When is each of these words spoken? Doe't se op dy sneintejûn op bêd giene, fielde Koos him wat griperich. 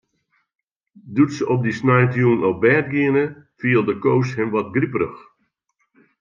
Doe't 1.13 1.33
se 1.35 1.43
op 1.53 1.59
dy 1.65 1.71
sneintejûn 1.79 2.39
op 2.49 2.57
bêd 2.63 2.85
giene, 2.93 3.23
fielde 3.59 3.93
Koos 4.03 4.29
him 4.37 4.49
wat 4.53 4.67
griperich. 4.75 5.21